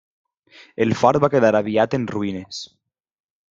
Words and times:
El 0.85 0.95
fort 1.03 1.21
va 1.25 1.31
quedar 1.35 1.53
aviat 1.61 1.95
en 2.01 2.11
ruïnes. 2.17 2.67